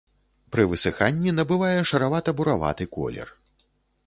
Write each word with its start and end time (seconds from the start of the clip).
Пры 0.55 0.63
высыханні 0.71 1.33
набывае 1.39 1.77
шаравата-бураваты 1.91 2.89
колер. 2.97 3.27